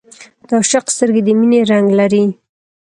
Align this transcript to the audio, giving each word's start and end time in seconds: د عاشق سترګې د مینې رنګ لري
د 0.47 0.49
عاشق 0.59 0.85
سترګې 0.95 1.21
د 1.23 1.29
مینې 1.39 1.59
رنګ 1.71 1.87
لري 1.99 2.25